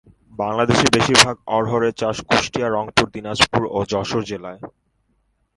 বাংলাদেশে 0.39 0.87
বেশির 0.95 1.17
ভাগ 1.25 1.35
অড়হরের 1.47 1.93
চাষ 1.93 2.17
কুষ্টিয়া, 2.29 2.67
রংপুর, 2.69 3.07
দিনাজপুর 3.09 3.63
ও 3.71 3.79
যশোর 3.91 4.23
জেলায়। 4.23 4.59